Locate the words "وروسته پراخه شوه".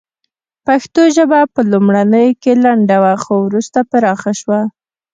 3.47-4.59